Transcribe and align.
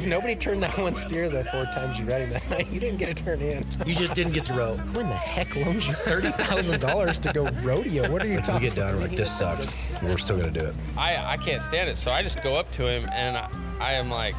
if 0.00 0.06
nobody 0.06 0.34
turned 0.34 0.62
that 0.62 0.76
one 0.78 0.94
steer 0.94 1.28
the 1.28 1.44
four 1.44 1.64
times 1.66 1.98
you 1.98 2.06
read 2.06 2.22
him 2.22 2.30
that 2.30 2.50
night, 2.50 2.70
you 2.70 2.80
didn't 2.80 2.98
get 2.98 3.10
a 3.10 3.14
turn 3.14 3.40
in. 3.40 3.66
You 3.84 3.94
just 3.94 4.14
didn't 4.14 4.32
get 4.32 4.46
to 4.46 4.54
row. 4.54 4.76
Who 4.76 5.00
in 5.00 5.08
the 5.08 5.14
heck 5.14 5.54
loans 5.56 5.86
you 5.86 5.92
thirty 5.92 6.30
thousand 6.30 6.80
dollars 6.80 7.18
to 7.20 7.32
go 7.32 7.48
rodeo? 7.62 8.10
What 8.10 8.22
are 8.22 8.28
you 8.28 8.40
talking? 8.40 8.62
We 8.62 8.68
get 8.68 8.76
done, 8.76 8.94
we're 8.94 9.02
like, 9.02 9.10
this 9.10 9.30
sucks. 9.30 9.74
We're 10.02 10.16
still 10.16 10.38
gonna 10.38 10.50
do 10.50 10.64
it. 10.64 10.74
I, 10.96 11.34
I 11.34 11.36
can't 11.36 11.62
stand 11.62 11.90
it. 11.90 11.98
So 11.98 12.10
I 12.10 12.22
just 12.22 12.42
go 12.42 12.54
up 12.54 12.70
to 12.72 12.86
him 12.86 13.08
and 13.12 13.36
I, 13.36 13.48
I 13.78 13.92
am 13.92 14.08
like, 14.08 14.34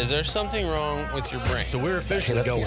is 0.00 0.10
there 0.10 0.24
something 0.24 0.66
wrong 0.66 1.06
with 1.14 1.30
your 1.30 1.40
brain? 1.46 1.66
So 1.66 1.78
we're 1.78 1.98
officially 1.98 2.38
let's 2.38 2.50
going 2.50 2.64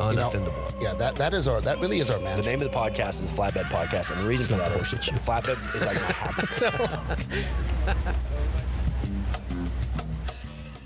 unoffendable. 0.00 0.34
You 0.34 0.40
know, 0.40 0.68
yeah, 0.80 0.94
that, 0.94 1.14
that 1.16 1.34
is 1.34 1.46
our 1.46 1.60
that 1.60 1.78
really 1.78 2.00
is 2.00 2.10
our 2.10 2.18
man. 2.18 2.38
The 2.38 2.46
name 2.46 2.62
of 2.62 2.70
the 2.70 2.76
podcast 2.76 3.22
is 3.22 3.34
the 3.34 3.40
Flatbed 3.40 3.70
Podcast, 3.70 4.10
and 4.10 4.18
the 4.18 4.24
reason 4.24 4.46
for 4.46 4.56
that 4.56 4.72
is 4.72 4.90
the 4.90 4.96
flatbed 4.96 5.76
is 5.76 5.86
like 5.86 5.96
my 5.96 6.12
habit. 6.12 8.06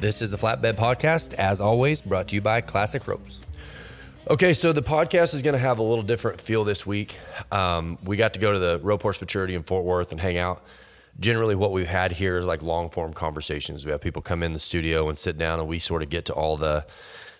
This 0.04 0.20
is 0.20 0.30
the 0.30 0.36
Flatbed 0.36 0.74
Podcast, 0.74 1.32
as 1.32 1.62
always, 1.62 2.02
brought 2.02 2.28
to 2.28 2.34
you 2.34 2.42
by 2.42 2.60
Classic 2.60 3.08
Ropes. 3.08 3.40
Okay, 4.28 4.52
so 4.52 4.70
the 4.70 4.82
podcast 4.82 5.32
is 5.32 5.40
going 5.40 5.54
to 5.54 5.58
have 5.58 5.78
a 5.78 5.82
little 5.82 6.04
different 6.04 6.42
feel 6.42 6.62
this 6.62 6.84
week. 6.84 7.18
Um, 7.50 7.96
we 8.04 8.18
got 8.18 8.34
to 8.34 8.38
go 8.38 8.52
to 8.52 8.58
the 8.58 8.80
Rope 8.82 9.00
Horse 9.00 9.16
Futurity 9.16 9.54
in 9.54 9.62
Fort 9.62 9.82
Worth 9.82 10.12
and 10.12 10.20
hang 10.20 10.36
out. 10.36 10.62
Generally, 11.20 11.54
what 11.54 11.72
we've 11.72 11.86
had 11.86 12.12
here 12.12 12.36
is 12.36 12.46
like 12.46 12.62
long 12.62 12.90
form 12.90 13.14
conversations. 13.14 13.86
We 13.86 13.92
have 13.92 14.02
people 14.02 14.20
come 14.20 14.42
in 14.42 14.52
the 14.52 14.58
studio 14.58 15.08
and 15.08 15.16
sit 15.16 15.38
down, 15.38 15.58
and 15.58 15.66
we 15.66 15.78
sort 15.78 16.02
of 16.02 16.10
get 16.10 16.27
to 16.27 16.34
all 16.34 16.58
the 16.58 16.84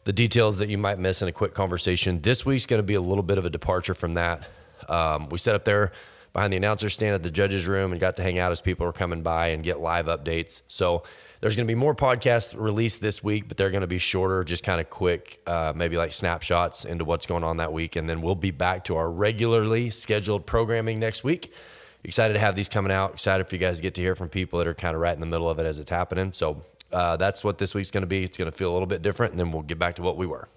the 0.05 0.15
details 0.15 0.57
that 0.57 0.71
you 0.71 0.79
might 0.79 0.99
miss 0.99 1.21
in 1.21 1.29
a 1.29 1.33
quick 1.33 1.53
conversation. 1.53 2.21
This 2.21 2.47
week's 2.47 2.65
going 2.65 2.81
to 2.81 2.87
be 2.87 2.95
a 2.95 3.01
little 3.03 3.23
bit 3.23 3.37
of 3.37 3.45
a 3.45 3.51
departure 3.51 3.93
from 3.93 4.15
that. 4.15 4.49
Um, 4.89 5.29
we 5.29 5.37
set 5.37 5.55
up 5.55 5.67
there 5.67 5.93
behind 6.35 6.53
the 6.53 6.57
announcer 6.59 6.91
stand 6.91 7.15
at 7.15 7.23
the 7.23 7.31
judges' 7.31 7.67
room 7.67 7.93
and 7.93 8.01
got 8.01 8.17
to 8.17 8.23
hang 8.23 8.39
out 8.39 8.53
as 8.53 8.61
people 8.61 8.85
were 8.85 8.93
coming 8.93 9.23
by 9.23 9.47
and 9.47 9.63
get 9.63 9.81
live 9.81 10.07
updates. 10.07 10.61
So 10.69 11.05
there's 11.41 11.57
going 11.57 11.67
to 11.67 11.71
be 11.71 11.79
more 11.79 11.95
podcasts 11.95 12.59
released 12.59 13.01
this 13.01 13.23
week, 13.23 13.49
but 13.49 13.57
they're 13.57 13.71
going 13.71 13.83
to 13.83 13.87
be 13.87 13.99
shorter, 13.99 14.43
just 14.45 14.65
kind 14.65 14.81
of 14.81 14.91
quick, 14.91 15.41
uh, 15.47 15.73
maybe 15.75 15.97
like 15.97 16.13
snapshots 16.13 16.85
into 16.85 17.05
what's 17.05 17.25
going 17.25 17.45
on 17.45 17.59
that 17.59 17.73
week. 17.73 17.97
And 17.97 18.09
then 18.09 18.21
we'll 18.21 18.35
be 18.35 18.51
back 18.51 18.85
to 18.85 18.97
our 18.97 19.11
regularly 19.11 19.91
scheduled 19.91 20.45
programming 20.45 20.99
next 20.99 21.23
week. 21.23 21.55
Excited 22.03 22.35
to 22.35 22.41
have 22.41 22.57
these 22.57 22.69
coming 22.69 22.91
out. 22.91 23.13
Excited 23.13 23.49
for 23.49 23.55
you 23.55 23.61
guys 23.61 23.77
to 23.77 23.83
get 23.83 23.95
to 23.95 24.03
hear 24.03 24.17
from 24.17 24.29
people 24.29 24.59
that 24.59 24.67
are 24.67 24.75
kind 24.75 24.95
of 24.95 25.01
right 25.01 25.15
in 25.15 25.21
the 25.21 25.27
middle 25.27 25.49
of 25.49 25.59
it 25.59 25.67
as 25.67 25.79
it's 25.79 25.91
happening. 25.91 26.33
So 26.33 26.63
uh, 26.93 27.17
that's 27.17 27.45
what 27.45 27.59
this 27.59 27.75
week's 27.75 27.91
going 27.91 28.03
to 28.03 28.09
be. 28.09 28.25
It's 28.25 28.37
going 28.37 28.51
to 28.51 28.57
feel 28.57 28.71
a 28.71 28.75
little 28.75 28.87
bit 28.87 29.03
different, 29.03 29.33
and 29.33 29.41
then 29.41 29.53
we'll 29.53 29.63
get 29.63 29.79
back 29.79 29.95
to 29.97 30.03
what 30.03 30.17
we 30.17 30.27
were. 30.27 30.49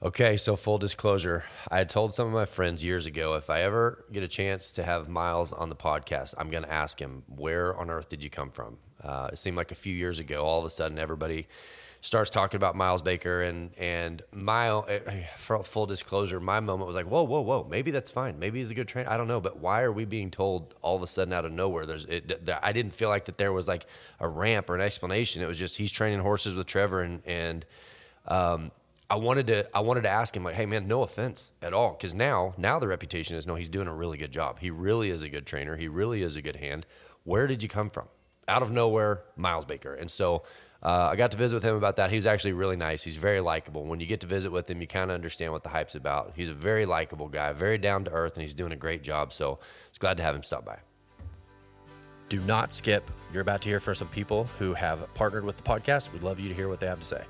Okay, 0.00 0.36
so 0.36 0.54
full 0.54 0.78
disclosure, 0.78 1.42
I 1.68 1.78
had 1.78 1.88
told 1.88 2.14
some 2.14 2.28
of 2.28 2.32
my 2.32 2.44
friends 2.44 2.84
years 2.84 3.06
ago 3.06 3.34
if 3.34 3.50
I 3.50 3.62
ever 3.62 4.04
get 4.12 4.22
a 4.22 4.28
chance 4.28 4.70
to 4.72 4.84
have 4.84 5.08
Miles 5.08 5.52
on 5.52 5.70
the 5.70 5.74
podcast, 5.74 6.36
I'm 6.38 6.50
going 6.50 6.62
to 6.62 6.72
ask 6.72 7.00
him, 7.00 7.24
where 7.26 7.76
on 7.76 7.90
earth 7.90 8.08
did 8.08 8.22
you 8.22 8.30
come 8.30 8.50
from? 8.50 8.78
Uh, 9.02 9.30
it 9.32 9.38
seemed 9.38 9.56
like 9.56 9.72
a 9.72 9.74
few 9.74 9.92
years 9.92 10.20
ago, 10.20 10.44
all 10.44 10.60
of 10.60 10.64
a 10.64 10.70
sudden, 10.70 11.00
everybody 11.00 11.48
starts 12.00 12.30
talking 12.30 12.56
about 12.58 12.76
Miles 12.76 13.02
Baker 13.02 13.42
and 13.42 13.76
and 13.76 14.22
my 14.30 14.68
eh, 14.86 15.24
for 15.36 15.60
full 15.64 15.86
disclosure, 15.86 16.38
my 16.38 16.60
moment 16.60 16.86
was 16.86 16.94
like, 16.94 17.06
whoa, 17.06 17.24
whoa, 17.24 17.40
whoa, 17.40 17.66
maybe 17.68 17.90
that's 17.90 18.12
fine, 18.12 18.38
maybe 18.38 18.60
he's 18.60 18.70
a 18.70 18.74
good 18.74 18.86
trainer. 18.86 19.10
I 19.10 19.16
don't 19.16 19.26
know, 19.26 19.40
but 19.40 19.58
why 19.58 19.82
are 19.82 19.90
we 19.90 20.04
being 20.04 20.30
told 20.30 20.76
all 20.80 20.94
of 20.94 21.02
a 21.02 21.08
sudden 21.08 21.34
out 21.34 21.44
of 21.44 21.50
nowhere? 21.50 21.86
There's 21.86 22.04
it, 22.04 22.48
I 22.62 22.70
didn't 22.70 22.94
feel 22.94 23.08
like 23.08 23.24
that 23.24 23.36
there 23.36 23.52
was 23.52 23.66
like 23.66 23.84
a 24.20 24.28
ramp 24.28 24.70
or 24.70 24.76
an 24.76 24.80
explanation. 24.80 25.42
It 25.42 25.48
was 25.48 25.58
just 25.58 25.76
he's 25.76 25.90
training 25.90 26.20
horses 26.20 26.54
with 26.54 26.68
Trevor 26.68 27.02
and 27.02 27.20
and 27.26 27.66
um, 28.28 28.70
I 29.10 29.16
wanted 29.16 29.46
to 29.46 29.76
I 29.76 29.80
wanted 29.80 30.02
to 30.02 30.10
ask 30.10 30.36
him 30.36 30.44
like, 30.44 30.54
hey 30.54 30.66
man, 30.66 30.86
no 30.86 31.02
offense 31.02 31.52
at 31.62 31.72
all, 31.72 31.92
because 31.92 32.14
now 32.14 32.54
now 32.58 32.78
the 32.78 32.88
reputation 32.88 33.36
is 33.36 33.46
no, 33.46 33.54
he's 33.54 33.68
doing 33.68 33.88
a 33.88 33.94
really 33.94 34.18
good 34.18 34.32
job. 34.32 34.58
He 34.60 34.70
really 34.70 35.10
is 35.10 35.22
a 35.22 35.28
good 35.28 35.46
trainer. 35.46 35.76
He 35.76 35.88
really 35.88 36.22
is 36.22 36.36
a 36.36 36.42
good 36.42 36.56
hand. 36.56 36.86
Where 37.24 37.46
did 37.46 37.62
you 37.62 37.68
come 37.68 37.90
from? 37.90 38.08
Out 38.46 38.62
of 38.62 38.70
nowhere, 38.70 39.22
Miles 39.36 39.64
Baker. 39.64 39.94
And 39.94 40.10
so 40.10 40.42
uh, 40.82 41.08
I 41.10 41.16
got 41.16 41.30
to 41.32 41.36
visit 41.36 41.56
with 41.56 41.64
him 41.64 41.74
about 41.74 41.96
that. 41.96 42.10
He's 42.10 42.26
actually 42.26 42.52
really 42.52 42.76
nice. 42.76 43.02
He's 43.02 43.16
very 43.16 43.40
likable. 43.40 43.84
When 43.84 43.98
you 43.98 44.06
get 44.06 44.20
to 44.20 44.26
visit 44.26 44.52
with 44.52 44.70
him, 44.70 44.80
you 44.80 44.86
kind 44.86 45.10
of 45.10 45.14
understand 45.14 45.52
what 45.52 45.62
the 45.62 45.68
hype's 45.70 45.94
about. 45.94 46.32
He's 46.36 46.48
a 46.48 46.54
very 46.54 46.86
likable 46.86 47.28
guy, 47.28 47.52
very 47.52 47.78
down 47.78 48.04
to 48.04 48.10
earth, 48.12 48.34
and 48.34 48.42
he's 48.42 48.54
doing 48.54 48.72
a 48.72 48.76
great 48.76 49.02
job. 49.02 49.32
So 49.32 49.58
it's 49.88 49.98
glad 49.98 50.16
to 50.18 50.22
have 50.22 50.34
him 50.34 50.42
stop 50.42 50.64
by. 50.64 50.78
Do 52.28 52.40
not 52.40 52.72
skip. 52.72 53.10
You're 53.32 53.42
about 53.42 53.62
to 53.62 53.68
hear 53.68 53.80
from 53.80 53.94
some 53.94 54.08
people 54.08 54.44
who 54.58 54.72
have 54.74 55.12
partnered 55.14 55.44
with 55.44 55.56
the 55.56 55.62
podcast. 55.62 56.12
We'd 56.12 56.22
love 56.22 56.38
you 56.38 56.48
to 56.48 56.54
hear 56.54 56.68
what 56.68 56.78
they 56.78 56.86
have 56.86 57.00
to 57.00 57.06
say. 57.06 57.24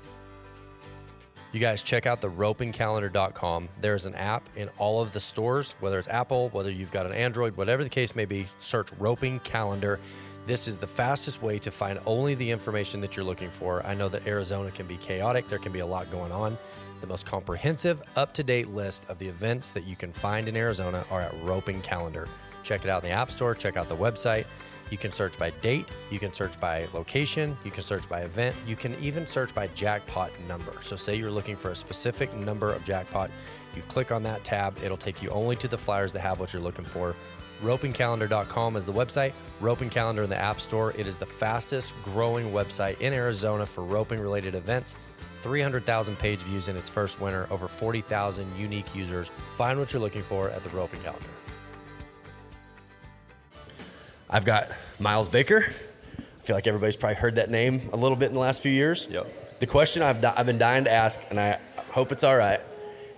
You 1.51 1.59
guys 1.59 1.81
check 1.81 2.05
out 2.05 2.21
the 2.21 2.29
ropingcalendar.com. 2.29 3.69
There's 3.81 4.05
an 4.05 4.13
app 4.13 4.47
in 4.55 4.69
all 4.77 5.01
of 5.01 5.13
the 5.13 5.19
stores, 5.19 5.75
whether 5.79 5.97
it's 5.97 6.07
Apple, 6.07 6.49
whether 6.49 6.69
you've 6.69 6.91
got 6.91 7.07
an 7.07 7.11
Android, 7.11 7.57
whatever 7.57 7.83
the 7.83 7.89
case 7.89 8.15
may 8.15 8.25
be, 8.25 8.45
search 8.59 8.89
Roping 8.99 9.39
Calendar. 9.39 9.99
This 10.45 10.67
is 10.67 10.77
the 10.77 10.85
fastest 10.85 11.41
way 11.41 11.57
to 11.59 11.71
find 11.71 11.99
only 12.05 12.35
the 12.35 12.49
information 12.49 13.01
that 13.01 13.15
you're 13.15 13.25
looking 13.25 13.49
for. 13.49 13.83
I 13.83 13.95
know 13.95 14.09
that 14.09 14.27
Arizona 14.27 14.69
can 14.69 14.85
be 14.85 14.97
chaotic, 14.97 15.47
there 15.47 15.57
can 15.57 15.71
be 15.71 15.79
a 15.79 15.85
lot 15.85 16.11
going 16.11 16.31
on. 16.31 16.55
The 17.01 17.07
most 17.07 17.25
comprehensive, 17.25 18.03
up 18.15 18.31
to 18.35 18.43
date 18.43 18.69
list 18.69 19.09
of 19.09 19.17
the 19.17 19.27
events 19.27 19.71
that 19.71 19.85
you 19.85 19.95
can 19.95 20.13
find 20.13 20.47
in 20.47 20.55
Arizona 20.55 21.03
are 21.09 21.21
at 21.21 21.33
Roping 21.43 21.81
Calendar. 21.81 22.27
Check 22.61 22.83
it 22.83 22.91
out 22.91 23.03
in 23.03 23.09
the 23.09 23.15
App 23.15 23.31
Store, 23.31 23.55
check 23.55 23.75
out 23.75 23.89
the 23.89 23.97
website. 23.97 24.45
You 24.89 24.97
can 24.97 25.11
search 25.11 25.37
by 25.37 25.51
date, 25.61 25.87
you 26.09 26.19
can 26.19 26.33
search 26.33 26.59
by 26.59 26.87
location, 26.93 27.57
you 27.63 27.71
can 27.71 27.83
search 27.83 28.09
by 28.09 28.21
event, 28.21 28.55
you 28.65 28.75
can 28.75 28.95
even 29.01 29.27
search 29.27 29.53
by 29.53 29.67
jackpot 29.67 30.31
number. 30.47 30.73
So, 30.79 30.95
say 30.95 31.15
you're 31.15 31.31
looking 31.31 31.55
for 31.55 31.71
a 31.71 31.75
specific 31.75 32.33
number 32.33 32.71
of 32.71 32.83
jackpot, 32.83 33.29
you 33.75 33.81
click 33.83 34.11
on 34.11 34.23
that 34.23 34.43
tab, 34.43 34.77
it'll 34.83 34.97
take 34.97 35.21
you 35.21 35.29
only 35.29 35.55
to 35.57 35.67
the 35.67 35.77
flyers 35.77 36.11
that 36.13 36.21
have 36.21 36.39
what 36.39 36.53
you're 36.53 36.61
looking 36.61 36.85
for. 36.85 37.15
Ropingcalendar.com 37.61 38.77
is 38.77 38.85
the 38.85 38.93
website, 38.93 39.33
Roping 39.59 39.89
Calendar 39.89 40.23
in 40.23 40.29
the 40.29 40.37
App 40.37 40.61
Store. 40.61 40.93
It 40.97 41.07
is 41.07 41.17
the 41.17 41.25
fastest 41.25 41.93
growing 42.03 42.51
website 42.51 42.99
in 43.01 43.13
Arizona 43.13 43.65
for 43.65 43.83
roping 43.83 44.19
related 44.19 44.55
events. 44.55 44.95
300,000 45.41 46.17
page 46.17 46.39
views 46.39 46.67
in 46.67 46.75
its 46.75 46.89
first 46.89 47.19
winter, 47.21 47.47
over 47.51 47.67
40,000 47.67 48.47
unique 48.57 48.93
users. 48.95 49.29
Find 49.51 49.77
what 49.79 49.93
you're 49.93 50.01
looking 50.01 50.23
for 50.23 50.49
at 50.49 50.63
the 50.63 50.69
Roping 50.69 51.01
Calendar. 51.01 51.27
I've 54.29 54.45
got 54.45 54.69
Miles 54.99 55.29
Baker. 55.29 55.65
I 56.17 56.41
feel 56.41 56.55
like 56.55 56.67
everybody's 56.67 56.95
probably 56.95 57.15
heard 57.15 57.35
that 57.35 57.49
name 57.49 57.89
a 57.93 57.97
little 57.97 58.15
bit 58.17 58.27
in 58.27 58.33
the 58.33 58.39
last 58.39 58.61
few 58.61 58.71
years. 58.71 59.07
Yep. 59.09 59.59
The 59.59 59.67
question 59.67 60.01
I've, 60.03 60.23
I've 60.23 60.45
been 60.45 60.57
dying 60.57 60.85
to 60.85 60.91
ask, 60.91 61.19
and 61.29 61.39
I 61.39 61.59
hope 61.91 62.11
it's 62.11 62.23
all 62.23 62.37
right. 62.37 62.61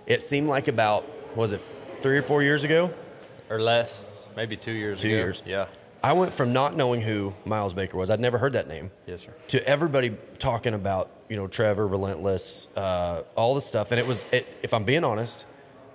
It 0.06 0.20
seemed 0.22 0.48
like 0.48 0.68
about, 0.68 1.04
was 1.36 1.52
it, 1.52 1.60
three 2.00 2.18
or 2.18 2.22
four 2.22 2.42
years 2.42 2.64
ago? 2.64 2.92
or 3.50 3.60
less, 3.60 4.02
maybe 4.34 4.56
two 4.56 4.72
years 4.72 4.98
Two 4.98 5.08
ago. 5.08 5.16
years. 5.16 5.42
Yeah. 5.44 5.66
I 6.02 6.14
went 6.14 6.32
from 6.32 6.54
not 6.54 6.74
knowing 6.74 7.02
who 7.02 7.34
Miles 7.44 7.74
Baker 7.74 7.98
was, 7.98 8.10
I'd 8.10 8.18
never 8.18 8.38
heard 8.38 8.54
that 8.54 8.66
name, 8.66 8.90
Yes, 9.06 9.20
sir. 9.22 9.34
to 9.48 9.68
everybody 9.68 10.16
talking 10.38 10.72
about, 10.72 11.10
you 11.28 11.36
know, 11.36 11.46
Trevor, 11.46 11.86
Relentless, 11.86 12.66
uh, 12.74 13.22
all 13.36 13.54
this 13.54 13.66
stuff. 13.66 13.92
And 13.92 14.00
it 14.00 14.06
was, 14.06 14.24
it, 14.32 14.48
if 14.62 14.72
I'm 14.72 14.84
being 14.84 15.04
honest, 15.04 15.44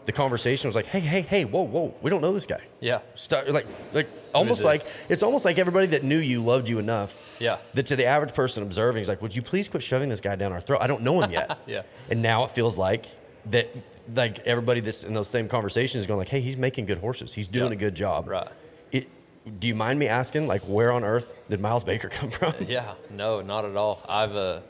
the 0.07 0.12
conversation 0.13 0.68
was 0.68 0.75
like, 0.75 0.85
hey, 0.88 1.00
hey, 1.01 1.22
hey, 1.22 1.45
whoa, 1.45 1.62
whoa, 1.62 1.94
we 2.01 2.09
don't 2.09 2.22
know 2.22 2.31
this 2.34 2.45
guy. 2.47 2.62
Yeah. 2.79 3.01
Start, 3.13 3.50
like, 3.50 3.68
like 3.94 4.07
almost 4.34 4.63
like 4.63 4.81
it's 5.09 5.22
almost 5.22 5.44
like 5.45 5.59
everybody 5.59 5.88
that 5.88 6.03
knew 6.03 6.18
you 6.18 6.41
loved 6.41 6.68
you 6.69 6.79
enough. 6.79 7.19
Yeah. 7.40 7.57
That 7.75 7.85
to 7.88 7.95
the 7.95 8.06
average 8.06 8.34
person 8.34 8.63
observing 8.63 9.01
is 9.03 9.09
like, 9.09 9.22
would 9.22 9.35
you 9.35 9.41
please 9.44 9.68
quit 9.68 9.84
shoving 9.84 10.09
this 10.09 10.22
guy 10.22 10.35
down 10.35 10.53
our 10.53 10.62
throat? 10.62 10.79
I 10.81 10.88
don't 10.88 11.03
know 11.03 11.22
him 11.22 11.31
yet. 11.31 11.59
Yeah. 11.68 11.84
And 12.09 12.22
now 12.22 12.45
it 12.45 12.51
feels 12.51 12.78
like 12.78 13.06
that, 13.47 13.69
like 14.16 14.40
everybody 14.40 14.79
that's 14.79 15.03
in 15.03 15.13
those 15.13 15.28
same 15.29 15.47
conversations 15.50 16.01
is 16.01 16.07
going 16.07 16.18
like, 16.19 16.29
hey, 16.29 16.39
he's 16.39 16.57
making 16.57 16.85
good 16.85 16.97
horses. 17.00 17.34
He's 17.34 17.50
doing 17.50 17.68
Yeah. 17.72 17.78
a 17.78 17.79
good 17.79 17.95
job. 17.95 18.28
Right. 18.29 18.47
It, 18.94 19.09
do 19.59 19.68
you 19.68 19.75
mind 19.75 20.00
me 20.00 20.07
asking, 20.07 20.47
like, 20.47 20.62
where 20.62 20.91
on 20.94 21.03
earth 21.03 21.35
did 21.50 21.59
Miles 21.59 21.84
Baker 21.84 22.07
come 22.18 22.29
from? 22.31 22.53
Yeah, 22.66 22.94
no, 23.12 23.41
not 23.41 23.66
at 23.66 23.75
all. 23.75 24.01
I've 24.07 24.35
uh, 24.35 24.62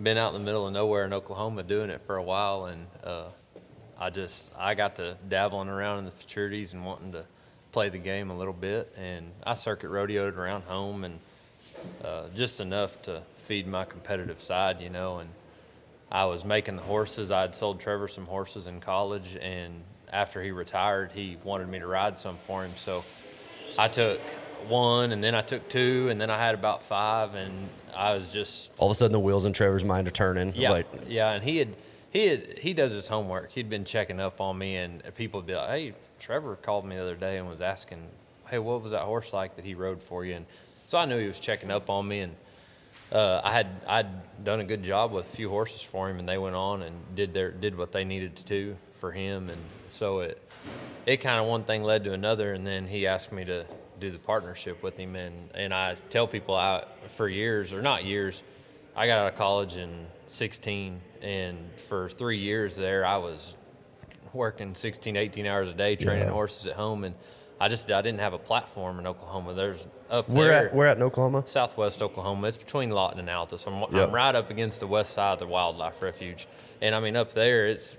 been 0.00 0.16
out 0.16 0.32
in 0.34 0.40
the 0.40 0.44
middle 0.44 0.66
of 0.68 0.72
nowhere 0.72 1.04
in 1.04 1.12
Oklahoma 1.12 1.64
doing 1.64 1.90
it 1.90 2.00
for 2.06 2.16
a 2.16 2.22
while, 2.22 2.66
and 2.66 2.86
uh, 3.02 3.24
I 3.98 4.10
just 4.10 4.52
I 4.56 4.74
got 4.74 4.96
to 4.96 5.16
dabbling 5.28 5.68
around 5.68 5.98
in 5.98 6.04
the 6.04 6.10
futurities 6.10 6.72
and 6.72 6.84
wanting 6.84 7.12
to 7.12 7.24
play 7.72 7.88
the 7.88 7.98
game 7.98 8.30
a 8.30 8.36
little 8.36 8.52
bit, 8.52 8.92
and 8.96 9.32
I 9.44 9.54
circuit 9.54 9.90
rodeoed 9.90 10.36
around 10.36 10.62
home 10.62 11.04
and 11.04 11.18
uh, 12.04 12.28
just 12.34 12.60
enough 12.60 13.00
to 13.02 13.22
feed 13.44 13.66
my 13.66 13.84
competitive 13.84 14.40
side, 14.40 14.80
you 14.80 14.90
know. 14.90 15.18
And 15.18 15.30
I 16.10 16.24
was 16.26 16.44
making 16.44 16.76
the 16.76 16.82
horses. 16.82 17.30
I 17.30 17.42
had 17.42 17.54
sold 17.54 17.80
Trevor 17.80 18.08
some 18.08 18.26
horses 18.26 18.66
in 18.66 18.80
college, 18.80 19.36
and 19.40 19.82
after 20.12 20.42
he 20.42 20.50
retired, 20.50 21.12
he 21.12 21.36
wanted 21.44 21.68
me 21.68 21.78
to 21.80 21.86
ride 21.86 22.18
some 22.18 22.36
for 22.46 22.64
him, 22.64 22.72
so. 22.76 23.04
I 23.78 23.86
took 23.86 24.18
one, 24.66 25.12
and 25.12 25.22
then 25.22 25.36
I 25.36 25.42
took 25.42 25.68
two, 25.68 26.08
and 26.10 26.20
then 26.20 26.30
I 26.30 26.36
had 26.36 26.54
about 26.56 26.82
five, 26.82 27.34
and 27.34 27.68
I 27.94 28.12
was 28.14 28.30
just 28.30 28.72
All 28.76 28.88
of 28.88 28.92
a 28.92 28.94
sudden, 28.96 29.12
the 29.12 29.20
wheels 29.20 29.44
in 29.44 29.52
Trevor's 29.52 29.84
mind 29.84 30.08
are 30.08 30.10
turning. 30.12 30.52
yeah, 30.56 30.70
Like, 30.70 30.86
yeah. 31.06 31.30
And 31.30 31.44
he 31.44 31.58
had 31.58 31.68
he 32.10 32.36
he 32.60 32.72
does 32.72 32.92
his 32.92 33.08
homework. 33.08 33.52
He'd 33.52 33.70
been 33.70 33.84
checking 33.84 34.20
up 34.20 34.40
on 34.40 34.58
me, 34.58 34.76
and 34.76 35.02
people 35.14 35.40
would 35.40 35.46
be 35.46 35.54
like, 35.54 35.68
"Hey, 35.68 35.94
Trevor 36.18 36.56
called 36.56 36.84
me 36.84 36.96
the 36.96 37.02
other 37.02 37.16
day 37.16 37.38
and 37.38 37.48
was 37.48 37.60
asking, 37.60 38.08
hey, 38.48 38.58
what 38.58 38.82
was 38.82 38.92
that 38.92 39.02
horse 39.02 39.32
like 39.32 39.56
that 39.56 39.64
he 39.64 39.74
rode 39.74 40.02
for 40.02 40.24
you?" 40.24 40.36
And 40.36 40.46
so 40.86 40.98
I 40.98 41.04
knew 41.04 41.18
he 41.18 41.28
was 41.28 41.40
checking 41.40 41.70
up 41.70 41.90
on 41.90 42.08
me, 42.08 42.20
and 42.20 42.36
uh, 43.12 43.40
I 43.44 43.52
had 43.52 43.68
I'd 43.86 44.44
done 44.44 44.60
a 44.60 44.64
good 44.64 44.82
job 44.82 45.12
with 45.12 45.26
a 45.26 45.28
few 45.28 45.50
horses 45.50 45.82
for 45.82 46.08
him, 46.08 46.18
and 46.18 46.28
they 46.28 46.38
went 46.38 46.56
on 46.56 46.82
and 46.82 46.94
did 47.14 47.34
their 47.34 47.50
did 47.50 47.76
what 47.76 47.92
they 47.92 48.04
needed 48.04 48.36
to 48.36 48.44
do 48.44 48.74
for 49.00 49.12
him, 49.12 49.50
and 49.50 49.60
so 49.88 50.20
it 50.20 50.40
it 51.06 51.18
kind 51.18 51.40
of 51.40 51.46
one 51.46 51.64
thing 51.64 51.82
led 51.82 52.04
to 52.04 52.12
another, 52.12 52.52
and 52.52 52.66
then 52.66 52.86
he 52.86 53.06
asked 53.06 53.32
me 53.32 53.44
to 53.44 53.64
do 54.00 54.10
the 54.10 54.18
partnership 54.18 54.82
with 54.82 54.96
him, 54.96 55.16
and 55.16 55.50
and 55.54 55.74
I 55.74 55.96
tell 56.10 56.26
people 56.26 56.54
I 56.54 56.84
for 57.08 57.28
years 57.28 57.72
or 57.72 57.82
not 57.82 58.04
years, 58.04 58.42
I 58.98 59.06
got 59.06 59.18
out 59.18 59.32
of 59.32 59.38
college 59.38 59.76
in 59.76 60.06
16, 60.26 61.00
and 61.22 61.56
for 61.88 62.08
three 62.08 62.38
years 62.38 62.74
there, 62.74 63.06
I 63.06 63.18
was 63.18 63.54
working 64.32 64.74
16, 64.74 65.16
18 65.16 65.46
hours 65.46 65.68
a 65.70 65.72
day 65.72 65.94
training 65.96 66.24
Yeah. 66.26 66.32
horses 66.32 66.66
at 66.66 66.74
home, 66.74 67.04
and 67.04 67.14
I 67.60 67.68
just 67.68 67.90
I 67.90 68.02
didn't 68.02 68.20
have 68.20 68.32
a 68.32 68.38
platform 68.38 68.98
in 68.98 69.06
Oklahoma. 69.06 69.54
There's 69.54 69.86
up 70.10 70.28
We're 70.28 70.48
there. 70.48 70.66
at 70.68 70.74
we're 70.74 70.86
at 70.86 70.96
in 70.96 71.02
Oklahoma. 71.02 71.44
Southwest 71.46 72.02
Oklahoma. 72.02 72.48
It's 72.48 72.56
between 72.56 72.90
Lawton 72.90 73.18
and 73.20 73.30
Alta. 73.30 73.56
So 73.58 73.70
I'm, 73.70 73.94
Yep. 73.94 74.08
I'm 74.08 74.14
right 74.14 74.34
up 74.34 74.50
against 74.50 74.80
the 74.80 74.86
west 74.86 75.12
side 75.14 75.32
of 75.34 75.38
the 75.38 75.46
wildlife 75.46 76.00
refuge. 76.02 76.46
And 76.80 76.94
I 76.94 77.00
mean, 77.00 77.16
up 77.16 77.32
there, 77.34 77.66
it's 77.66 77.94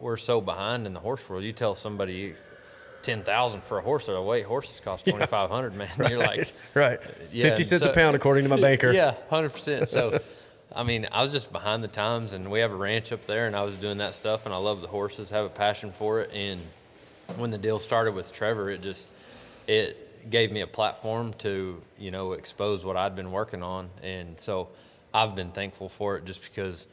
we're 0.00 0.16
so 0.18 0.40
behind 0.40 0.86
in 0.86 0.92
the 0.94 1.00
horse 1.00 1.26
world. 1.28 1.44
You 1.44 1.52
tell 1.52 1.74
somebody 1.74 2.34
ten 3.02 3.22
thousand 3.22 3.62
for 3.64 3.78
a 3.78 3.82
horse, 3.82 4.06
they're 4.06 4.18
like, 4.18 4.26
wait, 4.28 4.44
horses 4.46 4.80
cost 4.84 5.06
twenty 5.06 5.26
five 5.26 5.48
hundred, 5.50 5.74
man. 5.74 5.88
You're 6.08 6.18
like, 6.18 6.52
right. 6.74 7.00
Yeah, 7.32 7.44
Fifty 7.50 7.62
cents 7.64 7.84
so- 7.84 7.90
a 7.90 7.94
pound, 7.94 8.14
according 8.16 8.44
to 8.44 8.50
my 8.50 8.60
banker. 8.60 8.92
yeah, 8.92 9.14
hundred 9.30 9.52
percent. 9.52 9.88
So, 9.88 10.18
I 10.74 10.82
mean, 10.82 11.08
I 11.10 11.22
was 11.22 11.32
just 11.32 11.50
behind 11.52 11.82
the 11.82 11.88
times, 11.88 12.32
and 12.32 12.50
we 12.50 12.60
have 12.60 12.72
a 12.72 12.76
ranch 12.76 13.10
up 13.12 13.26
there, 13.26 13.46
and 13.46 13.56
I 13.56 13.62
was 13.62 13.76
doing 13.76 13.98
that 13.98 14.14
stuff, 14.14 14.44
and 14.44 14.54
I 14.54 14.58
love 14.58 14.80
the 14.82 14.88
horses, 14.88 15.30
have 15.30 15.46
a 15.46 15.50
passion 15.50 15.92
for 15.92 16.20
it, 16.20 16.30
and 16.32 16.60
when 17.36 17.50
the 17.50 17.58
deal 17.58 17.78
started 17.78 18.14
with 18.14 18.32
Trevor, 18.32 18.70
it 18.70 18.82
just 18.82 19.10
it 19.66 20.30
gave 20.30 20.50
me 20.52 20.60
a 20.60 20.66
platform 20.66 21.32
to 21.38 21.80
you 21.98 22.10
know 22.10 22.32
expose 22.32 22.84
what 22.84 22.96
I'd 22.96 23.16
been 23.16 23.32
working 23.32 23.62
on, 23.62 23.90
and 24.02 24.38
so 24.38 24.68
I've 25.12 25.34
been 25.34 25.50
thankful 25.52 25.88
for 25.88 26.16
it 26.16 26.24
just 26.24 26.42
because 26.42 26.86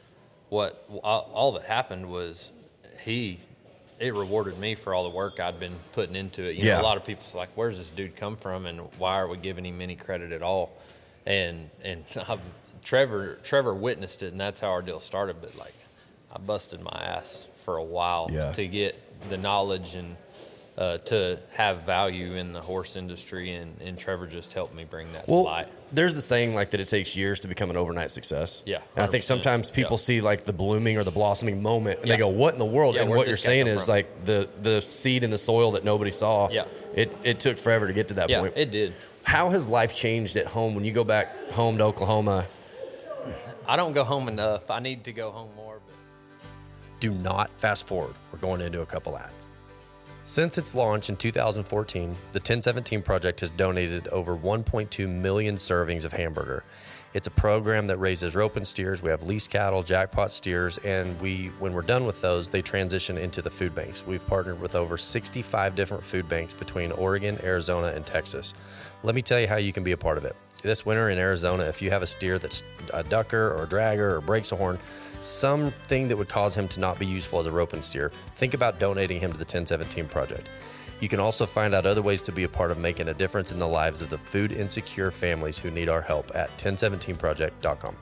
what 0.48 0.84
all 1.02 1.52
that 1.52 1.64
happened 1.64 2.08
was 2.10 2.52
he 3.02 3.40
it 3.98 4.14
rewarded 4.14 4.58
me 4.58 4.74
for 4.74 4.94
all 4.94 5.04
the 5.04 5.14
work 5.14 5.40
I'd 5.40 5.58
been 5.58 5.74
putting 5.92 6.16
into 6.16 6.44
it. 6.46 6.54
You 6.56 6.64
Yeah. 6.66 6.74
know, 6.76 6.82
a 6.82 6.82
lot 6.82 6.96
of 6.98 7.04
people's 7.04 7.34
like, 7.34 7.48
"Where's 7.54 7.78
this 7.78 7.88
dude 7.90 8.14
come 8.16 8.36
from, 8.36 8.66
and 8.66 8.80
why 8.98 9.18
are 9.18 9.26
we 9.26 9.38
giving 9.38 9.64
him 9.64 9.80
any 9.80 9.96
credit 9.96 10.32
at 10.32 10.42
all?" 10.42 10.70
And 11.24 11.70
and 11.82 12.04
i 12.16 12.38
Trevor 12.90 13.38
Trevor 13.42 13.74
witnessed 13.74 14.22
it, 14.22 14.30
and 14.30 14.40
that's 14.40 14.60
how 14.60 14.68
our 14.68 14.80
deal 14.80 15.00
started. 15.00 15.36
But 15.42 15.56
like, 15.58 15.74
I 16.32 16.38
busted 16.38 16.80
my 16.82 17.02
ass 17.04 17.44
for 17.64 17.76
a 17.78 17.84
while 17.84 18.28
Yeah. 18.32 18.52
to 18.52 18.66
get 18.68 18.94
the 19.28 19.36
knowledge 19.36 19.94
and 19.94 20.16
uh, 20.78 20.98
to 20.98 21.38
have 21.54 21.78
value 21.82 22.34
in 22.36 22.52
the 22.52 22.60
horse 22.60 22.94
industry, 22.96 23.54
and, 23.54 23.80
and 23.80 23.98
Trevor 23.98 24.26
just 24.26 24.52
helped 24.52 24.74
me 24.74 24.84
bring 24.84 25.10
that 25.14 25.26
Well, 25.26 25.44
to 25.44 25.48
light. 25.48 25.68
there's 25.90 26.14
the 26.14 26.20
saying 26.20 26.54
like 26.54 26.70
that 26.72 26.80
it 26.80 26.86
takes 26.86 27.16
years 27.16 27.40
to 27.40 27.48
become 27.48 27.70
an 27.70 27.76
overnight 27.78 28.10
success. 28.12 28.62
Yeah, 28.66 28.80
And 28.94 29.02
I 29.02 29.06
think 29.08 29.24
sometimes 29.24 29.70
people 29.70 29.92
Yeah. 29.96 30.02
see 30.04 30.20
like 30.20 30.44
the 30.44 30.52
blooming 30.52 30.96
or 30.98 31.02
the 31.02 31.10
blossoming 31.10 31.60
moment 31.62 32.00
and 32.00 32.08
Yeah. 32.08 32.14
they 32.14 32.18
go, 32.18 32.28
"What 32.28 32.52
in 32.52 32.58
the 32.60 32.66
world?" 32.66 32.94
Yeah, 32.94 33.00
and 33.02 33.10
what 33.10 33.26
you're 33.26 33.36
saying 33.38 33.66
is 33.68 33.86
from? 33.86 33.94
like 33.94 34.24
the 34.26 34.48
the 34.62 34.80
seed 34.82 35.24
in 35.24 35.30
the 35.30 35.38
soil 35.38 35.72
that 35.72 35.82
nobody 35.82 36.10
saw. 36.12 36.50
Yeah. 36.50 36.66
It 36.94 37.10
it 37.24 37.40
took 37.40 37.56
forever 37.58 37.86
to 37.88 37.92
get 37.94 38.08
to 38.08 38.14
that 38.14 38.28
Yeah, 38.30 38.40
point. 38.40 38.52
it 38.56 38.70
did. 38.70 38.92
How 39.24 39.48
has 39.48 39.68
life 39.68 39.92
changed 39.96 40.36
at 40.36 40.46
home 40.46 40.74
when 40.76 40.84
you 40.84 40.92
go 40.92 41.02
back 41.04 41.34
home 41.52 41.78
to 41.78 41.84
Oklahoma? 41.84 42.46
I 43.68 43.76
don't 43.76 43.92
go 43.92 44.04
home 44.04 44.28
enough. 44.28 44.70
I 44.70 44.78
need 44.78 45.04
to 45.04 45.12
go 45.12 45.30
home 45.30 45.50
more. 45.56 45.80
But 45.84 45.96
do 47.00 47.10
not 47.10 47.50
fast 47.56 47.86
forward. 47.88 48.14
We're 48.32 48.38
going 48.38 48.60
into 48.60 48.80
a 48.82 48.86
couple 48.86 49.18
ads. 49.18 49.48
Since 50.24 50.58
its 50.58 50.74
launch 50.74 51.08
in 51.08 51.16
2014, 51.16 52.08
the 52.32 52.38
1017 52.38 53.02
Project 53.02 53.40
has 53.40 53.50
donated 53.50 54.08
over 54.08 54.36
1.2 54.36 55.08
million 55.08 55.56
servings 55.56 56.04
of 56.04 56.12
hamburger. 56.12 56.64
It's 57.14 57.28
a 57.28 57.30
program 57.30 57.86
that 57.86 57.96
raises 57.98 58.34
rope 58.34 58.56
and 58.56 58.66
steers. 58.66 59.02
We 59.02 59.10
have 59.10 59.22
lease 59.22 59.48
cattle, 59.48 59.82
jackpot 59.82 60.32
steers, 60.32 60.78
and 60.78 61.18
we, 61.20 61.46
when 61.60 61.72
we're 61.72 61.82
done 61.82 62.06
with 62.06 62.20
those, 62.20 62.50
they 62.50 62.60
transition 62.60 63.16
into 63.16 63.40
the 63.40 63.50
food 63.50 63.74
banks. 63.74 64.06
We've 64.06 64.26
partnered 64.26 64.60
with 64.60 64.74
over 64.74 64.98
65 64.98 65.74
different 65.74 66.04
food 66.04 66.28
banks 66.28 66.54
between 66.54 66.92
Oregon, 66.92 67.38
Arizona, 67.42 67.88
and 67.88 68.04
Texas. 68.04 68.52
Let 69.02 69.14
me 69.14 69.22
tell 69.22 69.40
you 69.40 69.46
how 69.46 69.56
you 69.56 69.72
can 69.72 69.84
be 69.84 69.92
a 69.92 69.96
part 69.96 70.18
of 70.18 70.24
it. 70.24 70.36
This 70.66 70.84
winter 70.84 71.10
in 71.10 71.18
Arizona, 71.18 71.62
if 71.62 71.80
you 71.80 71.90
have 71.90 72.02
a 72.02 72.08
steer 72.08 72.40
that's 72.40 72.64
a 72.92 73.04
ducker 73.04 73.52
or 73.52 73.62
a 73.62 73.66
dragger 73.68 74.14
or 74.14 74.20
breaks 74.20 74.50
a 74.50 74.56
horn, 74.56 74.80
something 75.20 76.08
that 76.08 76.16
would 76.16 76.28
cause 76.28 76.56
him 76.56 76.66
to 76.66 76.80
not 76.80 76.98
be 76.98 77.06
useful 77.06 77.38
as 77.38 77.46
a 77.46 77.52
rope 77.52 77.72
and 77.72 77.84
steer, 77.84 78.10
think 78.34 78.52
about 78.52 78.80
donating 78.80 79.20
him 79.20 79.30
to 79.30 79.38
the 79.38 79.44
1017 79.44 80.08
Project. 80.08 80.48
You 80.98 81.08
can 81.08 81.20
also 81.20 81.46
find 81.46 81.72
out 81.72 81.86
other 81.86 82.02
ways 82.02 82.20
to 82.22 82.32
be 82.32 82.42
a 82.42 82.48
part 82.48 82.72
of 82.72 82.78
making 82.78 83.06
a 83.06 83.14
difference 83.14 83.52
in 83.52 83.60
the 83.60 83.68
lives 83.68 84.02
of 84.02 84.10
the 84.10 84.18
food 84.18 84.50
insecure 84.50 85.12
families 85.12 85.56
who 85.56 85.70
need 85.70 85.88
our 85.88 86.02
help 86.02 86.34
at 86.34 86.50
1017project.com. 86.58 87.96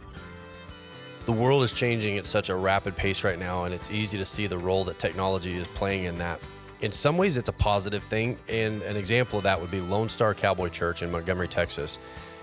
The 1.27 1.33
world 1.33 1.65
is 1.65 1.73
changing 1.75 2.17
at 2.17 2.25
such 2.25 2.49
a 2.49 2.57
rapid 2.57 2.97
pace 2.97 3.25
right 3.25 3.39
now, 3.39 3.65
and 3.65 3.75
it's 3.75 3.91
easy 3.91 4.17
to 4.17 4.25
see 4.25 4.47
the 4.47 4.57
role 4.57 4.87
that 4.87 4.99
technology 4.99 5.55
is 5.55 5.69
playing 5.69 6.05
in 6.05 6.17
that. 6.17 6.41
In 6.81 6.93
some 6.93 7.19
ways, 7.19 7.37
it's 7.37 7.51
a 7.51 7.53
positive 7.53 8.03
thing, 8.03 8.39
and 8.49 8.81
an 8.83 8.97
example 8.97 9.37
of 9.37 9.45
that 9.45 9.61
would 9.61 9.71
be 9.71 9.81
Lone 9.81 10.09
Star 10.09 10.33
Cowboy 10.33 10.71
Church 10.71 11.03
in 11.03 11.11
Montgomery, 11.11 11.49
Texas. 11.49 11.99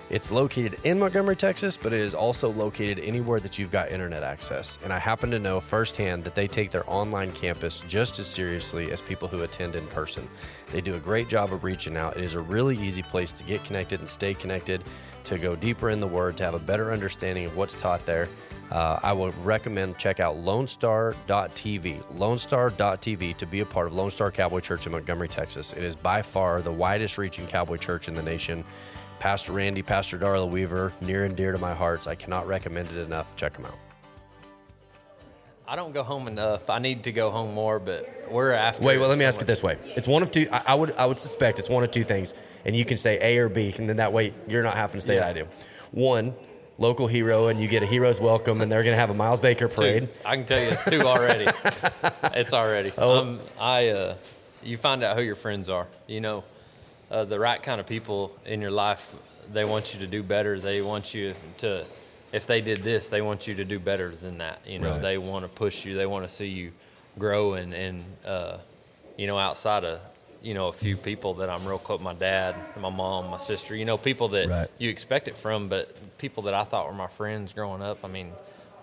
It's 0.09 0.29
located 0.29 0.77
in 0.83 0.99
Montgomery, 0.99 1.37
Texas, 1.37 1.77
but 1.77 1.93
it 1.93 2.01
is 2.01 2.13
also 2.13 2.51
located 2.51 2.99
anywhere 2.99 3.39
that 3.39 3.57
you've 3.57 3.71
got 3.71 3.91
internet 3.91 4.23
access. 4.23 4.77
And 4.83 4.91
I 4.91 4.99
happen 4.99 5.31
to 5.31 5.39
know 5.39 5.59
firsthand 5.61 6.25
that 6.25 6.35
they 6.35 6.47
take 6.47 6.69
their 6.69 6.89
online 6.89 7.31
campus 7.31 7.81
just 7.87 8.19
as 8.19 8.27
seriously 8.27 8.91
as 8.91 9.01
people 9.01 9.29
who 9.29 9.43
attend 9.43 9.75
in 9.75 9.87
person. 9.87 10.27
They 10.69 10.81
do 10.81 10.95
a 10.95 10.99
great 10.99 11.29
job 11.29 11.53
of 11.53 11.63
reaching 11.63 11.95
out. 11.95 12.17
It 12.17 12.23
is 12.23 12.35
a 12.35 12.41
really 12.41 12.77
easy 12.77 13.03
place 13.03 13.31
to 13.31 13.43
get 13.45 13.63
connected 13.63 13.99
and 13.99 14.09
stay 14.09 14.33
connected, 14.33 14.83
to 15.23 15.37
go 15.37 15.55
deeper 15.55 15.89
in 15.89 16.01
the 16.01 16.07
Word, 16.07 16.35
to 16.37 16.43
have 16.43 16.55
a 16.55 16.59
better 16.59 16.91
understanding 16.91 17.45
of 17.45 17.55
what's 17.55 17.73
taught 17.73 18.05
there. 18.05 18.27
Uh, 18.71 18.99
I 19.03 19.11
would 19.11 19.37
recommend 19.45 19.97
check 19.97 20.21
out 20.21 20.35
LoneStar.tv, 20.35 22.03
LoneStar.tv 22.15 23.37
to 23.37 23.45
be 23.45 23.59
a 23.59 23.65
part 23.65 23.87
of 23.87 23.93
Lone 23.93 24.09
Star 24.09 24.31
Cowboy 24.31 24.61
Church 24.61 24.85
in 24.85 24.93
Montgomery, 24.93 25.27
Texas. 25.27 25.73
It 25.73 25.83
is 25.83 25.95
by 25.95 26.21
far 26.21 26.61
the 26.61 26.71
widest 26.71 27.17
reaching 27.17 27.47
cowboy 27.47 27.77
church 27.77 28.07
in 28.07 28.15
the 28.15 28.23
nation. 28.23 28.63
Pastor 29.21 29.51
Randy, 29.51 29.83
Pastor 29.83 30.17
Darla 30.17 30.49
Weaver, 30.49 30.93
near 30.99 31.25
and 31.25 31.35
dear 31.35 31.51
to 31.51 31.59
my 31.59 31.75
hearts. 31.75 32.07
I 32.07 32.15
cannot 32.15 32.47
recommend 32.47 32.89
it 32.89 32.97
enough. 32.97 33.35
Check 33.35 33.53
them 33.53 33.67
out. 33.67 33.77
I 35.67 35.75
don't 35.75 35.93
go 35.93 36.01
home 36.01 36.27
enough. 36.27 36.71
I 36.71 36.79
need 36.79 37.03
to 37.03 37.11
go 37.11 37.29
home 37.29 37.53
more, 37.53 37.77
but 37.77 38.09
we're 38.31 38.51
after. 38.51 38.81
Wait, 38.81 38.97
well, 38.97 39.09
let 39.09 39.19
me 39.19 39.23
so 39.25 39.27
ask 39.27 39.39
it 39.39 39.45
this 39.45 39.61
way: 39.61 39.77
It's 39.95 40.07
one 40.07 40.23
of 40.23 40.31
two. 40.31 40.49
I, 40.51 40.63
I 40.65 40.73
would, 40.73 40.95
I 40.95 41.05
would 41.05 41.19
suspect 41.19 41.59
it's 41.59 41.69
one 41.69 41.83
of 41.83 41.91
two 41.91 42.03
things, 42.03 42.33
and 42.65 42.75
you 42.75 42.83
can 42.83 42.97
say 42.97 43.19
A 43.21 43.37
or 43.37 43.47
B, 43.47 43.71
and 43.77 43.87
then 43.87 43.97
that 43.97 44.11
way 44.11 44.33
you're 44.47 44.63
not 44.63 44.75
having 44.75 44.99
to 44.99 45.05
say 45.05 45.17
Yeah. 45.17 45.27
I 45.27 45.33
do. 45.33 45.47
One, 45.91 46.33
local 46.79 47.05
hero, 47.05 47.47
and 47.47 47.59
you 47.61 47.67
get 47.67 47.83
a 47.83 47.85
hero's 47.85 48.19
welcome, 48.19 48.59
and 48.59 48.71
they're 48.71 48.81
going 48.81 48.95
to 48.95 48.99
have 48.99 49.11
a 49.11 49.13
Miles 49.13 49.39
Baker 49.39 49.67
parade. 49.67 50.11
Two. 50.11 50.19
I 50.25 50.35
can 50.35 50.45
tell 50.47 50.59
you 50.59 50.69
it's 50.69 50.83
two 50.83 51.01
already. 51.01 51.45
it's 52.33 52.53
already. 52.53 52.91
Oh. 52.97 53.19
Um, 53.19 53.39
I, 53.59 53.89
uh, 53.89 54.15
you 54.63 54.77
find 54.77 55.03
out 55.03 55.15
who 55.15 55.21
your 55.21 55.35
friends 55.35 55.69
are. 55.69 55.85
You 56.07 56.21
know, 56.21 56.43
uh, 57.11 57.25
the 57.25 57.37
right 57.39 57.61
kind 57.61 57.79
of 57.79 57.85
people 57.87 58.35
in 58.45 58.61
your 58.61 58.71
life. 58.71 59.13
They 59.51 59.65
want 59.65 59.93
you 59.93 59.99
to 59.99 60.07
do 60.07 60.23
better. 60.23 60.59
They 60.59 60.81
want 60.81 61.13
you 61.13 61.35
to. 61.57 61.85
If 62.31 62.47
they 62.47 62.61
did 62.61 62.77
this, 62.79 63.09
they 63.09 63.21
want 63.21 63.45
you 63.47 63.55
to 63.55 63.65
do 63.65 63.77
better 63.79 64.09
than 64.15 64.37
that. 64.37 64.61
You 64.65 64.79
know, 64.79 64.91
Right. 64.93 65.01
they 65.01 65.17
want 65.17 65.43
to 65.43 65.49
push 65.49 65.83
you. 65.85 65.95
They 65.95 66.05
want 66.05 66.27
to 66.27 66.33
see 66.33 66.47
you 66.47 66.71
grow 67.19 67.53
and 67.53 67.73
and 67.73 68.05
uh, 68.25 68.57
you 69.17 69.27
know 69.27 69.37
outside 69.37 69.83
of 69.83 69.99
you 70.41 70.53
know 70.53 70.67
a 70.69 70.73
few 70.73 70.95
people 70.95 71.33
that 71.35 71.49
I'm 71.49 71.65
real 71.67 71.77
close. 71.79 71.99
My 71.99 72.13
dad, 72.13 72.55
my 72.79 72.89
mom, 72.89 73.29
my 73.29 73.37
sister. 73.37 73.75
You 73.75 73.83
know, 73.85 73.97
people 73.97 74.29
that 74.29 74.47
Right. 74.47 74.69
you 74.77 74.89
expect 74.89 75.27
it 75.27 75.37
from, 75.37 75.67
but 75.67 76.17
people 76.17 76.43
that 76.43 76.53
I 76.53 76.63
thought 76.63 76.87
were 76.87 76.93
my 76.95 77.07
friends 77.07 77.51
growing 77.51 77.81
up. 77.81 77.97
I 78.05 78.07
mean, 78.07 78.31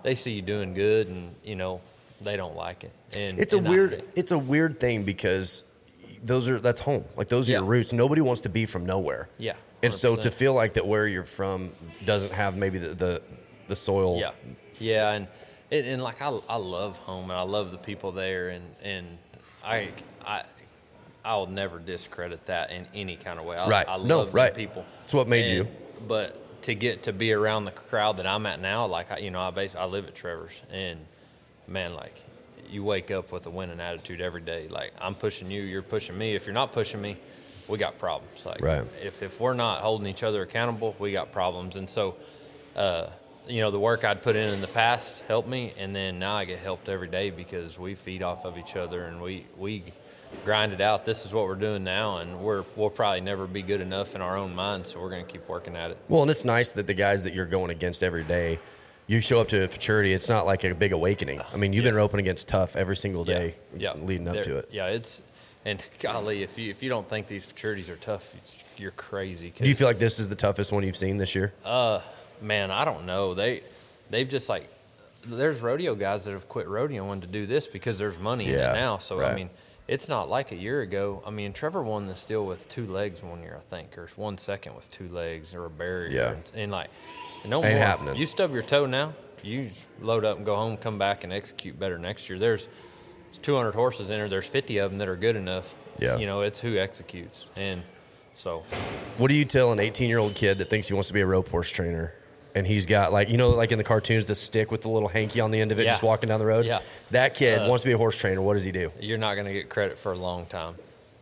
they 0.02 0.14
see 0.14 0.32
you 0.32 0.42
doing 0.42 0.74
good, 0.74 1.06
and 1.08 1.34
you 1.42 1.56
know 1.56 1.80
they 2.20 2.36
don't 2.36 2.56
like 2.56 2.84
it. 2.84 2.90
And 3.14 3.38
It's 3.38 3.54
a 3.54 3.58
and 3.58 3.66
I- 3.66 3.70
weird, 3.70 4.02
it's 4.14 4.32
a 4.32 4.38
weird 4.38 4.78
thing 4.80 5.04
because 5.04 5.64
those 6.22 6.48
are 6.48 6.58
that's 6.58 6.80
home. 6.80 7.04
Like 7.16 7.28
those 7.28 7.48
are 7.48 7.52
Yeah. 7.52 7.58
your 7.58 7.66
roots. 7.66 7.92
Nobody 7.92 8.20
wants 8.20 8.40
to 8.42 8.48
be 8.48 8.66
from 8.66 8.84
nowhere. 8.86 9.28
Yeah, 9.38 9.54
And 9.82 9.94
so 9.94 10.16
to 10.16 10.30
feel 10.30 10.54
like 10.54 10.74
that 10.74 10.86
where 10.86 11.06
you're 11.06 11.24
from 11.24 11.70
doesn't 12.04 12.32
have 12.32 12.56
maybe 12.56 12.78
the 12.78 12.94
the, 12.94 13.22
the 13.68 13.76
soil. 13.76 14.18
Yeah, 14.18 14.30
yeah, 14.78 15.12
and 15.12 15.28
and, 15.70 15.86
and 15.86 16.02
like 16.02 16.20
I, 16.22 16.28
I 16.48 16.56
love 16.56 16.96
home 16.98 17.24
and 17.30 17.38
I 17.38 17.42
love 17.42 17.70
the 17.70 17.78
people 17.78 18.12
there, 18.12 18.48
and 18.50 18.64
and 18.82 19.06
I 19.64 19.90
I 20.24 20.42
I'll 21.24 21.46
never 21.46 21.78
discredit 21.78 22.46
that 22.46 22.70
in 22.70 22.86
any 22.94 23.16
kind 23.16 23.38
of 23.38 23.44
way. 23.44 23.56
I, 23.56 23.68
Right. 23.68 23.86
I 23.88 23.96
No, 23.98 24.20
love 24.20 24.32
right. 24.34 24.54
the 24.54 24.66
people. 24.66 24.84
It's 25.04 25.12
what 25.14 25.28
made 25.28 25.46
And- 25.46 25.54
you. 25.54 25.68
But 26.06 26.62
to 26.62 26.74
get 26.74 27.02
to 27.04 27.12
be 27.12 27.32
around 27.32 27.64
the 27.64 27.70
crowd 27.72 28.16
that 28.18 28.26
I'm 28.26 28.46
at 28.46 28.60
now, 28.60 28.86
like 28.86 29.10
I, 29.10 29.18
you 29.18 29.30
know, 29.30 29.40
I 29.40 29.50
base 29.50 29.74
I 29.74 29.84
live 29.84 30.06
at 30.06 30.14
Trevor's, 30.14 30.52
and 30.72 31.00
man, 31.66 31.94
like 31.94 32.14
you 32.68 32.84
wake 32.84 33.10
up 33.10 33.32
with 33.32 33.46
a 33.46 33.50
winning 33.50 33.80
attitude 33.80 34.20
every 34.20 34.40
day. 34.40 34.68
Like 34.68 34.92
I'm 35.00 35.14
pushing 35.14 35.50
you, 35.50 35.62
you're 35.62 35.82
pushing 35.82 36.16
me. 36.16 36.34
If 36.34 36.46
you're 36.46 36.54
not 36.54 36.72
pushing 36.72 37.00
me, 37.00 37.16
we 37.68 37.78
got 37.78 37.98
problems. 37.98 38.44
Like 38.46 38.60
Right. 38.60 38.84
if 39.02 39.22
if 39.22 39.40
we're 39.40 39.54
not 39.54 39.80
holding 39.80 40.06
each 40.06 40.22
other 40.22 40.42
accountable, 40.42 40.96
we 40.98 41.12
got 41.12 41.32
problems. 41.32 41.76
And 41.76 41.88
so, 41.88 42.16
uh, 42.76 43.08
you 43.46 43.60
know, 43.60 43.70
the 43.70 43.80
work 43.80 44.04
I'd 44.04 44.22
put 44.22 44.36
in 44.36 44.52
in 44.52 44.60
the 44.60 44.66
past 44.68 45.20
helped 45.28 45.48
me, 45.48 45.72
and 45.78 45.94
then 45.94 46.18
now 46.18 46.34
I 46.36 46.44
get 46.44 46.58
helped 46.58 46.88
every 46.88 47.08
day 47.08 47.30
because 47.30 47.78
we 47.78 47.94
feed 47.94 48.22
off 48.22 48.44
of 48.44 48.58
each 48.58 48.76
other 48.76 49.04
and 49.04 49.20
we 49.22 49.46
we 49.56 49.84
grind 50.44 50.72
it 50.74 50.80
out. 50.82 51.06
This 51.06 51.24
is 51.24 51.32
what 51.32 51.46
we're 51.46 51.54
doing 51.54 51.84
now, 51.84 52.18
and 52.18 52.40
we're 52.40 52.64
we'll 52.76 52.90
probably 52.90 53.20
never 53.22 53.46
be 53.46 53.62
good 53.62 53.80
enough 53.80 54.14
in 54.14 54.20
our 54.20 54.36
own 54.36 54.54
minds, 54.54 54.92
so 54.92 55.00
we're 55.00 55.08
going 55.10 55.24
to 55.24 55.30
keep 55.30 55.48
working 55.48 55.74
at 55.76 55.90
it. 55.90 55.96
Well, 56.08 56.22
and 56.22 56.30
it's 56.30 56.44
nice 56.44 56.70
that 56.72 56.86
the 56.86 56.94
guys 56.94 57.24
that 57.24 57.34
you're 57.34 57.46
going 57.46 57.70
against 57.70 58.02
every 58.02 58.24
day, 58.24 58.58
you 59.08 59.20
show 59.20 59.40
up 59.40 59.48
to 59.48 59.64
a 59.64 59.68
futurity. 59.68 60.12
It's 60.12 60.28
not 60.28 60.46
like 60.46 60.62
a 60.62 60.74
big 60.74 60.92
awakening. 60.92 61.40
I 61.52 61.56
mean, 61.56 61.72
you've 61.72 61.84
been 61.84 61.94
roping 61.96 62.20
against 62.20 62.46
tough 62.46 62.76
every 62.76 62.96
single 62.96 63.24
day 63.24 63.56
yeah, 63.76 63.94
leading 63.94 64.28
up 64.28 64.34
They're- 64.34 64.44
to 64.44 64.56
it. 64.58 64.68
Yeah, 64.70 64.86
it's 64.86 65.22
and 65.64 65.82
golly, 65.98 66.42
if 66.42 66.56
you 66.56 66.70
if 66.70 66.82
you 66.82 66.88
don't 66.88 67.08
think 67.08 67.26
these 67.26 67.44
futurities 67.44 67.88
are 67.88 67.96
tough, 67.96 68.32
you're 68.76 68.92
crazy. 68.92 69.52
Do 69.56 69.68
you 69.68 69.74
feel 69.74 69.88
like 69.88 69.98
this 69.98 70.20
is 70.20 70.28
the 70.28 70.36
toughest 70.36 70.70
one 70.70 70.84
you've 70.84 70.96
seen 70.96 71.16
this 71.16 71.34
year? 71.34 71.52
Uh, 71.64 72.00
man, 72.40 72.70
I 72.70 72.84
don't 72.84 73.06
know. 73.06 73.34
They 73.34 73.62
they've 74.10 74.28
just 74.28 74.48
like 74.48 74.68
there's 75.26 75.60
rodeo 75.60 75.94
guys 75.94 76.24
that 76.24 76.32
have 76.32 76.48
quit 76.48 76.66
rodeoing 76.68 77.20
to 77.22 77.26
do 77.26 77.44
this 77.46 77.66
because 77.66 77.98
there's 77.98 78.18
money 78.18 78.46
in 78.46 78.54
it 78.54 78.74
now. 78.74 78.98
So 78.98 79.18
right. 79.18 79.32
I 79.32 79.34
mean, 79.34 79.50
it's 79.88 80.08
not 80.08 80.28
like 80.28 80.52
a 80.52 80.56
year 80.56 80.82
ago. 80.82 81.22
I 81.26 81.30
mean, 81.30 81.52
Trevor 81.52 81.82
won 81.82 82.06
the 82.06 82.14
deal 82.26 82.44
with 82.46 82.68
two 82.68 82.86
legs 82.86 83.22
one 83.22 83.42
year, 83.42 83.56
I 83.58 83.62
think, 83.74 83.96
or 83.98 84.08
one 84.16 84.36
second 84.38 84.76
with 84.76 84.90
two 84.90 85.08
legs 85.08 85.54
or 85.54 85.64
a 85.64 85.70
barrier. 85.70 86.10
Yeah. 86.10 86.30
and, 86.32 86.52
and 86.54 86.70
like 86.72 86.90
no 87.46 87.64
Ain't 87.64 87.74
more. 87.76 87.84
happening. 87.86 88.16
You 88.16 88.26
stub 88.26 88.52
your 88.52 88.62
toe 88.62 88.84
now, 88.86 89.14
you 89.42 89.70
load 90.00 90.24
up 90.24 90.36
and 90.36 90.44
go 90.46 90.54
home, 90.56 90.76
come 90.76 90.98
back 90.98 91.24
and 91.24 91.32
execute 91.32 91.78
better 91.78 91.98
next 91.98 92.28
year. 92.28 92.38
There's 92.38 92.68
200 93.42 93.74
horses 93.74 94.10
in 94.10 94.18
there. 94.18 94.28
There's 94.28 94.46
50 94.46 94.78
of 94.78 94.90
them 94.90 94.98
that 94.98 95.08
are 95.08 95.16
good 95.16 95.36
enough. 95.36 95.74
Yeah. 95.98 96.16
You 96.18 96.26
know, 96.26 96.42
it's 96.42 96.60
who 96.60 96.76
executes, 96.78 97.46
and 97.56 97.82
so 98.34 98.62
What 99.16 99.28
do 99.28 99.34
you 99.34 99.44
tell 99.44 99.72
an 99.72 99.80
18 99.80 100.08
year 100.08 100.18
old 100.18 100.34
kid 100.36 100.58
that 100.58 100.70
thinks 100.70 100.86
he 100.88 100.94
wants 100.94 101.08
to 101.08 101.14
be 101.14 101.22
a 101.22 101.26
rope 101.26 101.48
horse 101.48 101.70
trainer? 101.70 102.14
And 102.58 102.66
he's 102.66 102.86
got 102.86 103.12
like 103.12 103.28
you 103.28 103.36
know 103.36 103.50
like 103.50 103.70
in 103.72 103.78
the 103.78 103.84
cartoons 103.84 104.26
the 104.26 104.34
stick 104.34 104.70
with 104.72 104.82
the 104.82 104.88
little 104.88 105.08
hanky 105.08 105.40
on 105.40 105.50
the 105.52 105.60
end 105.60 105.70
of 105.72 105.78
it 105.78 105.84
Yeah. 105.84 105.90
just 105.90 106.02
walking 106.02 106.28
down 106.28 106.40
the 106.40 106.46
road. 106.46 106.66
Yeah. 106.66 106.80
That 107.12 107.34
kid 107.36 107.60
Uh, 107.62 107.68
wants 107.68 107.82
to 107.84 107.88
be 107.88 107.92
a 107.92 107.96
horse 107.98 108.18
trainer. 108.18 108.42
What 108.42 108.54
does 108.54 108.64
he 108.64 108.72
do? 108.72 108.90
you're 109.00 109.16
not 109.18 109.34
going 109.34 109.46
to 109.46 109.52
get 109.52 109.68
credit 109.68 109.96
for 109.98 110.12
a 110.12 110.16
long 110.18 110.46
time. 110.46 110.74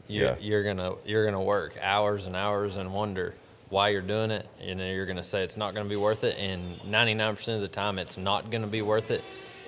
You, 0.09 0.23
Yeah. 0.25 0.35
You're 0.40 0.64
gonna 0.64 0.95
you're 1.05 1.25
gonna 1.26 1.43
work 1.43 1.76
hours 1.83 2.26
and 2.26 2.35
hours 2.35 2.76
and 2.76 2.93
wonder 2.95 3.35
why 3.69 3.88
you're 3.90 4.00
doing 4.00 4.31
it, 4.31 4.47
and 4.64 4.81
then 4.81 4.95
you're 4.95 5.07
gonna 5.07 5.25
say 5.25 5.43
it's 5.43 5.57
not 5.57 5.75
going 5.75 5.85
to 5.87 5.90
be 5.90 6.00
worth 6.00 6.23
it. 6.25 6.38
And 6.38 6.76
99% 6.88 7.57
of 7.57 7.61
the 7.61 7.69
time, 7.69 7.99
it's 7.99 8.16
not 8.16 8.50
going 8.50 8.62
to 8.62 8.69
be 8.69 8.81
worth 8.83 9.11
it. 9.11 9.23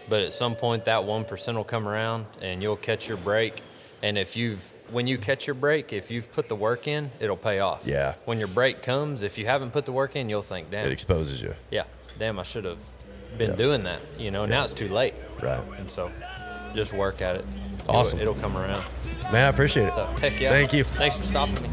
But 0.09 0.23
at 0.23 0.33
some 0.33 0.55
point, 0.55 0.85
that 0.87 1.05
one 1.05 1.25
percent 1.25 1.57
will 1.59 1.65
come 1.65 1.87
around, 1.89 2.27
and 2.41 2.63
you'll 2.63 2.77
catch 2.77 3.09
your 3.09 3.17
break. 3.19 3.61
And 4.03 4.17
if 4.17 4.37
you've 4.37 4.73
when 4.91 5.07
you 5.07 5.19
catch 5.19 5.47
your 5.47 5.55
break, 5.55 5.93
if 5.93 6.11
you've 6.11 6.31
put 6.33 6.49
the 6.49 6.55
work 6.55 6.87
in, 6.89 7.11
it'll 7.21 7.37
pay 7.37 7.61
off. 7.61 7.83
Yeah. 7.85 8.15
When 8.25 8.39
your 8.39 8.49
break 8.49 8.83
comes, 8.83 9.23
if 9.23 9.39
you 9.39 9.47
haven't 9.47 9.73
put 9.73 9.85
the 9.87 9.93
work 9.93 10.17
in, 10.17 10.29
you'll 10.29 10.43
think, 10.43 10.71
damn, 10.71 10.87
It 10.87 10.93
exposes 10.93 11.43
you. 11.43 11.55
yeah, 11.71 11.85
damn, 12.19 12.39
I 12.39 12.43
should 12.45 12.65
have 12.65 12.79
been 13.37 13.51
Yeah. 13.51 13.57
doing 13.57 13.83
that. 13.85 14.01
You 14.19 14.31
know, 14.31 14.45
now 14.47 14.65
it's 14.65 14.73
too 14.73 14.89
late. 14.89 15.15
Right. 15.43 15.61
And 15.79 15.89
so, 15.89 16.11
just 16.75 16.93
work 16.93 17.21
at 17.23 17.37
it. 17.37 17.45
It'll- 17.83 17.97
Awesome. 17.97 18.21
It'll, 18.21 18.35
come 18.35 18.57
around. 18.57 18.85
Man, 19.33 19.47
I 19.47 19.49
appreciate 19.49 19.87
it. 19.89 19.95
So 19.95 20.05
heck 20.21 20.41
yeah. 20.41 20.51
Thank 20.51 20.73
you. 20.73 20.85
Thanks 20.85 21.17
for 21.17 21.25
stopping 21.27 21.63
me. 21.63 21.69